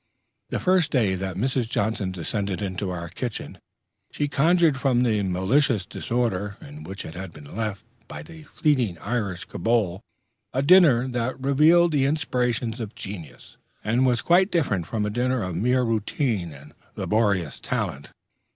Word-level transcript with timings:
The 0.49 0.59
first 0.59 0.89
day 0.89 1.13
that 1.13 1.35
Mrs. 1.35 1.69
Johnson 1.69 2.11
descended 2.11 2.59
into 2.59 2.89
our 2.89 3.07
kitchen, 3.07 3.59
she 4.11 4.27
conjured 4.27 4.79
from 4.81 5.03
the 5.03 5.21
malicious 5.21 5.85
disorder 5.85 6.57
in 6.59 6.81
which 6.81 7.05
it 7.05 7.13
had 7.13 7.31
been 7.31 7.55
left 7.55 7.83
by 8.07 8.23
the 8.23 8.41
flitting 8.41 8.97
Irish 8.97 9.45
kobold 9.45 10.01
a 10.53 10.63
dinner 10.63 11.07
that 11.09 11.39
revealed 11.39 11.91
the 11.91 12.05
inspirations 12.05 12.79
of 12.79 12.95
genius, 12.95 13.57
and 13.83 14.03
was 14.07 14.23
quite 14.23 14.49
different 14.49 14.87
from 14.87 15.05
a 15.05 15.11
dinner 15.11 15.43
of 15.43 15.55
mere 15.55 15.83
routine 15.83 16.51
and 16.51 16.73
laborious 16.95 17.59
talent. 17.59 18.11